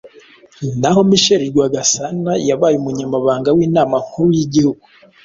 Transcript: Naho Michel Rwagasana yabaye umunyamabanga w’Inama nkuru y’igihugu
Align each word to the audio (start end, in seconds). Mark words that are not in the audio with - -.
Naho 0.81 0.99
Michel 1.09 1.41
Rwagasana 1.51 2.31
yabaye 2.49 2.75
umunyamabanga 2.77 3.49
w’Inama 3.55 3.95
nkuru 4.05 4.29
y’igihugu 4.37 4.83